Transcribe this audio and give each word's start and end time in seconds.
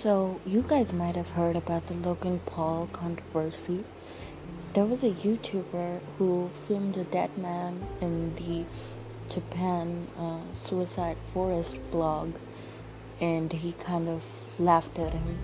So, 0.00 0.40
you 0.46 0.62
guys 0.62 0.92
might 0.92 1.16
have 1.16 1.30
heard 1.30 1.56
about 1.56 1.88
the 1.88 1.94
Logan 1.94 2.40
Paul 2.46 2.88
controversy. 2.92 3.82
There 4.72 4.84
was 4.84 5.02
a 5.02 5.10
YouTuber 5.10 5.98
who 6.16 6.50
filmed 6.68 6.96
a 6.96 7.02
dead 7.02 7.36
man 7.36 7.84
in 8.00 8.36
the 8.36 8.64
Japan 9.28 10.06
uh, 10.16 10.38
suicide 10.64 11.16
forest 11.34 11.78
vlog, 11.90 12.34
and 13.20 13.52
he 13.52 13.72
kind 13.72 14.08
of 14.08 14.22
laughed 14.56 15.00
at 15.00 15.14
him. 15.14 15.36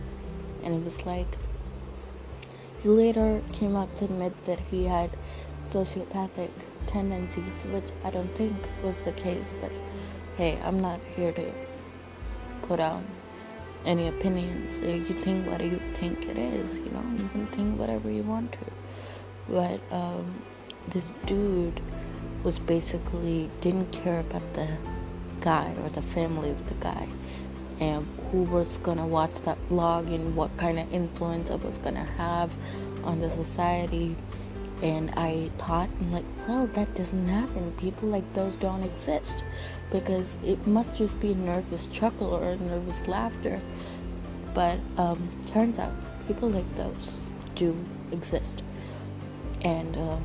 And 0.63 0.75
it 0.75 0.85
was 0.85 1.05
like, 1.05 1.37
he 2.81 2.89
later 2.89 3.43
came 3.53 3.75
out 3.75 3.97
to 3.97 4.05
admit 4.05 4.45
that 4.45 4.61
he 4.71 4.85
had 4.85 5.17
sociopathic 5.69 6.51
tendencies, 6.87 7.65
which 7.73 7.91
I 8.05 8.11
don't 8.11 8.33
think 8.37 8.55
was 8.85 9.01
the 9.01 9.11
case, 9.11 9.53
but 9.61 9.73
hey, 10.37 10.61
I'm 10.63 10.81
not 10.81 11.01
here 11.17 11.33
to 11.33 11.53
put 12.63 12.79
out 12.79 13.03
any 13.85 14.09
opinions. 14.09 14.79
You 14.79 15.15
think 15.15 15.47
what 15.47 15.63
you 15.63 15.81
think 15.95 16.27
it 16.29 16.39
is, 16.39 16.77
you 16.77 16.91
know, 16.91 17.05
you 17.17 17.29
can 17.29 17.47
think 17.49 17.79
whatever 17.79 18.11
you 18.11 18.23
want 18.23 18.53
to. 18.53 18.59
But 19.49 19.81
um, 19.91 20.43
this 20.89 21.13
dude 21.27 21.81
was 22.43 22.59
basically 22.59 23.51
didn't 23.61 23.91
care 23.93 24.21
about 24.21 24.55
the 24.55 24.69
guy 25.41 25.75
or 25.83 25.89
the 25.91 26.03
family 26.03 26.51
of 26.51 26.69
the 26.69 26.75
guy 26.75 27.09
and 27.81 28.07
who 28.31 28.43
was 28.45 28.77
gonna 28.79 29.07
watch 29.07 29.35
that 29.45 29.59
vlog 29.69 30.13
and 30.15 30.37
what 30.37 30.57
kind 30.57 30.79
of 30.79 30.93
influence 30.93 31.51
it 31.51 31.63
was 31.63 31.77
gonna 31.79 32.05
have 32.17 32.51
on 33.03 33.21
the 33.21 33.31
society 33.31 34.17
and 34.83 35.11
I 35.17 35.51
thought, 35.59 35.89
I'm 36.01 36.13
like, 36.13 36.25
well, 36.47 36.67
that 36.69 36.95
doesn't 36.95 37.29
happen. 37.29 37.73
People 37.79 38.09
like 38.09 38.35
those 38.35 38.57
don't 38.57 38.83
exist 38.83 39.43
because 39.91 40.37
it 40.45 40.67
must 40.67 40.97
just 40.97 41.19
be 41.21 41.33
a 41.33 41.35
nervous 41.35 41.87
chuckle 41.87 42.35
or 42.35 42.43
a 42.43 42.57
nervous 42.57 43.07
laughter. 43.07 43.61
But 44.55 44.79
um, 44.97 45.29
turns 45.47 45.79
out 45.79 45.93
people 46.27 46.51
like 46.51 46.71
those 46.77 47.19
do 47.55 47.77
exist. 48.13 48.63
And 49.63 49.97
uh, 49.97 50.19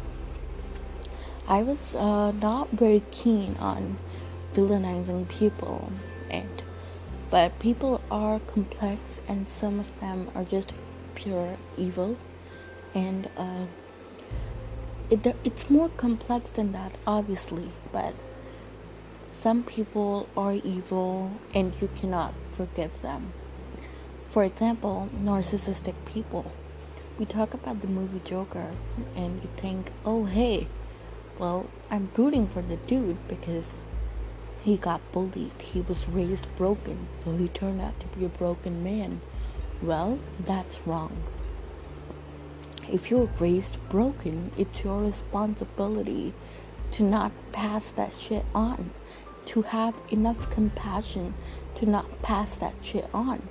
I 1.48 1.64
was 1.64 1.96
uh, 1.96 2.32
not 2.32 2.70
very 2.72 3.04
keen 3.12 3.56
on 3.58 3.98
villainizing 4.54 5.30
people, 5.30 5.92
and 6.30 6.62
but 7.30 7.58
people 7.60 8.02
are 8.12 8.40
complex, 8.40 9.22
and 9.28 9.48
some 9.48 9.80
of 9.80 10.00
them 10.00 10.30
are 10.36 10.44
just 10.44 10.74
pure 11.16 11.56
evil, 11.78 12.18
and. 12.94 13.30
Uh, 13.38 13.66
it, 15.10 15.36
it's 15.44 15.70
more 15.70 15.90
complex 15.90 16.50
than 16.52 16.72
that, 16.74 16.96
obviously, 17.08 17.72
but 17.92 18.14
some 19.42 19.64
people 19.64 20.28
are 20.36 20.54
evil 20.54 21.32
and 21.54 21.74
you 21.82 21.90
cannot 21.96 22.34
forgive 22.56 23.02
them. 23.02 23.34
For 24.30 24.44
example, 24.44 25.10
narcissistic 25.16 25.96
people. 26.06 26.52
We 27.18 27.26
talk 27.26 27.54
about 27.54 27.82
the 27.82 27.88
movie 27.88 28.22
Joker 28.24 28.72
and 29.16 29.42
you 29.42 29.50
think, 29.58 29.92
oh, 30.06 30.26
hey, 30.26 30.68
well, 31.40 31.68
I'm 31.90 32.12
rooting 32.16 32.48
for 32.48 32.62
the 32.62 32.76
dude 32.76 33.28
because 33.28 33.82
he 34.62 34.78
got 34.78 35.02
bullied. 35.12 35.52
He 35.60 35.82
was 35.82 36.08
raised 36.08 36.48
broken, 36.58 37.08
so 37.24 37.36
he 37.36 37.48
turned 37.48 37.82
out 37.82 38.00
to 38.02 38.08
be 38.08 38.26
a 38.26 38.30
broken 38.30 38.84
man. 38.84 39.22
Well, 39.82 40.20
that's 40.40 40.86
wrong. 40.86 41.24
If 42.92 43.12
you're 43.12 43.30
raised 43.40 43.78
broken, 43.90 44.52
it's 44.58 44.84
your 44.84 45.02
responsibility 45.02 46.34
to 46.92 47.04
not 47.04 47.32
pass 47.52 47.92
that 47.92 48.14
shit 48.14 48.46
on, 48.56 48.90
to 49.46 49.62
have 49.62 49.94
enough 50.10 50.50
compassion 50.50 51.36
to 51.76 51.86
not 51.86 52.22
pass 52.22 52.56
that 52.58 52.74
shit 52.82 53.08
on. 53.14 53.48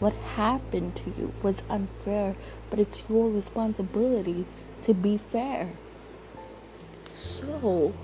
What 0.00 0.14
happened 0.34 0.96
to 0.96 1.12
you 1.16 1.32
was 1.42 1.62
unfair, 1.68 2.34
but 2.68 2.78
it's 2.78 3.08
your 3.08 3.30
responsibility 3.30 4.44
to 4.82 4.94
be 4.94 5.18
fair. 5.18 5.70
So, 7.12 7.94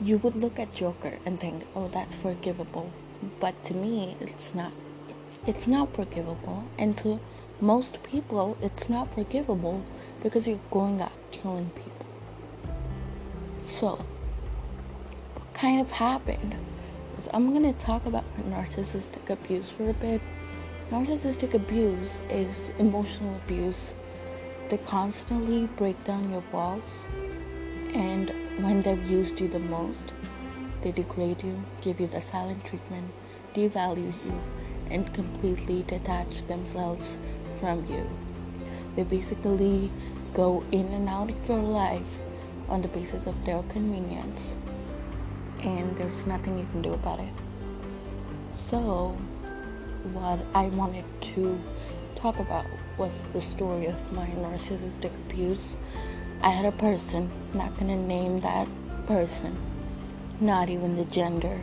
you 0.00 0.18
would 0.18 0.36
look 0.36 0.58
at 0.58 0.74
Joker 0.74 1.18
and 1.24 1.40
think, 1.40 1.66
oh, 1.74 1.88
that's 1.88 2.14
forgivable. 2.14 2.92
But 3.40 3.62
to 3.64 3.74
me, 3.74 4.16
it's 4.20 4.54
not. 4.54 4.72
It's 5.46 5.66
not 5.66 5.94
forgivable. 5.94 6.64
And 6.78 6.96
to 6.98 7.20
most 7.60 8.02
people, 8.04 8.56
it's 8.62 8.88
not 8.88 9.12
forgivable 9.12 9.82
because 10.22 10.46
you're 10.46 10.60
going 10.70 11.00
out 11.00 11.12
killing 11.32 11.70
people. 11.70 12.06
So, 13.58 14.04
what 15.34 15.54
kind 15.54 15.80
of 15.80 15.90
happened 15.90 16.54
was 17.16 17.28
I'm 17.34 17.50
going 17.50 17.72
to 17.72 17.78
talk 17.78 18.06
about 18.06 18.24
narcissistic 18.48 19.28
abuse 19.28 19.70
for 19.70 19.90
a 19.90 19.94
bit. 19.94 20.20
Narcissistic 20.90 21.54
abuse 21.54 22.08
is 22.30 22.70
emotional 22.78 23.34
abuse. 23.44 23.94
They 24.68 24.78
constantly 24.78 25.66
break 25.76 26.02
down 26.04 26.30
your 26.30 26.44
walls, 26.52 27.06
and 27.92 28.30
when 28.60 28.82
they've 28.82 29.10
used 29.10 29.40
you 29.40 29.48
the 29.48 29.58
most, 29.58 30.14
they 30.82 30.92
degrade 30.92 31.42
you, 31.42 31.60
give 31.80 31.98
you 31.98 32.06
the 32.06 32.20
silent 32.20 32.64
treatment, 32.64 33.10
devalue 33.52 34.12
you, 34.24 34.40
and 34.90 35.12
completely 35.12 35.82
detach 35.82 36.46
themselves 36.46 37.16
from 37.58 37.84
you. 37.86 38.08
They 38.96 39.04
basically 39.04 39.90
go 40.34 40.64
in 40.72 40.86
and 40.86 41.08
out 41.08 41.30
of 41.30 41.48
your 41.48 41.58
life 41.58 42.06
on 42.68 42.82
the 42.82 42.88
basis 42.88 43.26
of 43.26 43.44
their 43.44 43.62
convenience, 43.64 44.54
and 45.62 45.96
there's 45.96 46.26
nothing 46.26 46.58
you 46.58 46.66
can 46.72 46.82
do 46.82 46.92
about 46.92 47.20
it. 47.20 47.32
So, 48.68 49.16
what 50.12 50.40
I 50.54 50.66
wanted 50.68 51.04
to 51.34 51.62
talk 52.16 52.38
about 52.38 52.66
was 52.98 53.24
the 53.32 53.40
story 53.40 53.86
of 53.86 54.12
my 54.12 54.26
narcissistic 54.26 55.12
abuse. 55.28 55.76
I 56.42 56.50
had 56.50 56.66
a 56.66 56.76
person, 56.76 57.30
not 57.54 57.76
gonna 57.78 57.96
name 57.96 58.40
that 58.40 58.68
person, 59.06 59.56
not 60.40 60.68
even 60.68 60.96
the 60.96 61.04
gender. 61.04 61.60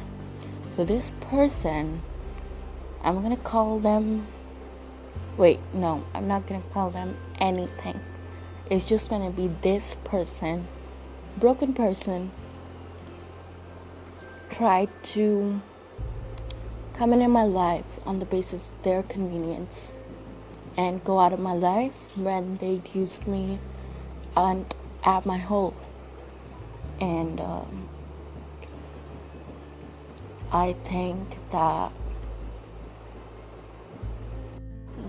So, 0.75 0.83
this 0.83 1.11
person, 1.21 2.01
I'm 3.03 3.21
gonna 3.21 3.37
call 3.37 3.79
them 3.79 4.27
Wait, 5.37 5.59
no, 5.73 6.01
I'm 6.13 6.29
not 6.29 6.47
gonna 6.47 6.61
call 6.71 6.91
them 6.91 7.17
anything. 7.39 7.99
It's 8.69 8.85
just 8.85 9.09
gonna 9.09 9.31
be 9.31 9.47
this 9.61 9.97
person, 10.05 10.65
broken 11.37 11.73
person, 11.73 12.31
tried 14.49 14.89
to 15.03 15.61
come 16.93 17.11
into 17.11 17.27
my 17.27 17.43
life 17.43 17.85
on 18.05 18.19
the 18.19 18.25
basis 18.25 18.69
of 18.69 18.83
their 18.83 19.03
convenience 19.03 19.91
and 20.77 21.03
go 21.03 21.19
out 21.19 21.33
of 21.33 21.39
my 21.39 21.53
life 21.53 22.15
when 22.15 22.55
they 22.57 22.81
used 22.93 23.27
me 23.27 23.59
and 24.37 24.73
at 25.03 25.25
my 25.25 25.37
hole. 25.37 25.73
And 27.01 27.41
um, 27.41 27.89
I 30.53 30.73
think 30.85 31.37
that 31.51 31.91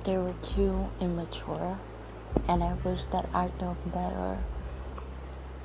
they 0.06 0.16
were 0.16 0.34
too 0.54 0.88
immature 1.00 1.76
and 2.46 2.62
I 2.62 2.74
wish 2.84 3.04
that 3.06 3.28
I'd 3.34 3.60
know 3.60 3.76
better 3.86 4.38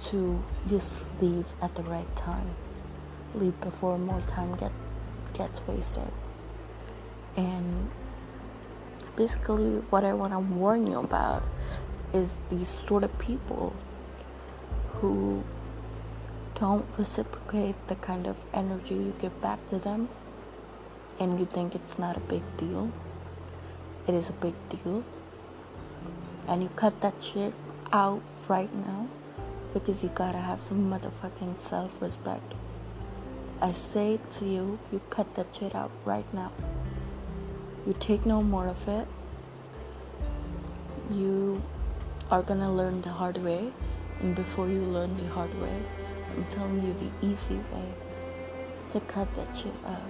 to 0.09 0.43
just 0.67 1.05
leave 1.21 1.45
at 1.61 1.75
the 1.75 1.83
right 1.83 2.15
time. 2.15 2.49
Leave 3.35 3.59
before 3.61 3.99
more 3.99 4.21
time 4.21 4.55
get 4.55 4.71
gets 5.35 5.61
wasted. 5.67 6.11
And 7.37 7.91
basically 9.15 9.75
what 9.91 10.03
I 10.03 10.13
want 10.13 10.33
to 10.33 10.39
warn 10.39 10.87
you 10.87 10.99
about 10.99 11.43
is 12.11 12.33
these 12.49 12.67
sort 12.67 13.03
of 13.03 13.17
people 13.19 13.75
who 14.93 15.43
don't 16.55 16.85
reciprocate 16.97 17.75
the 17.87 17.95
kind 17.95 18.25
of 18.25 18.37
energy 18.55 18.95
you 18.95 19.13
give 19.21 19.39
back 19.39 19.59
to 19.69 19.77
them 19.77 20.09
and 21.19 21.39
you 21.39 21.45
think 21.45 21.75
it's 21.75 21.99
not 21.99 22.17
a 22.17 22.19
big 22.21 22.41
deal 22.57 22.91
it 24.07 24.13
is 24.13 24.29
a 24.29 24.33
big 24.33 24.53
deal. 24.69 25.03
And 26.47 26.63
you 26.63 26.69
cut 26.75 26.99
that 27.01 27.13
shit 27.21 27.53
out 27.93 28.21
right 28.47 28.73
now 28.75 29.07
because 29.73 30.03
you 30.03 30.09
gotta 30.09 30.37
have 30.37 30.61
some 30.61 30.89
motherfucking 30.89 31.57
self 31.57 31.91
respect. 32.01 32.53
I 33.61 33.71
say 33.71 34.19
to 34.31 34.45
you, 34.45 34.79
you 34.91 35.01
cut 35.09 35.35
that 35.35 35.55
shit 35.55 35.75
out 35.75 35.91
right 36.03 36.33
now. 36.33 36.51
You 37.85 37.95
take 37.99 38.25
no 38.25 38.41
more 38.41 38.67
of 38.67 38.87
it. 38.87 39.07
You 41.11 41.61
are 42.29 42.41
gonna 42.41 42.73
learn 42.73 43.01
the 43.01 43.09
hard 43.09 43.37
way, 43.37 43.71
and 44.21 44.35
before 44.35 44.67
you 44.67 44.81
learn 44.81 45.15
the 45.17 45.27
hard 45.29 45.53
way, 45.61 45.83
I'm 46.35 46.43
telling 46.45 46.81
you 46.85 46.93
the 46.93 47.27
easy 47.27 47.55
way 47.55 47.93
to 48.91 48.99
cut 49.01 49.27
that 49.35 49.55
shit 49.55 49.73
out 49.85 50.01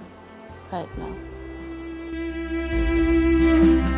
right 0.71 0.97
now. 0.97 1.15
Thank 3.51 3.85
you. 3.85 3.90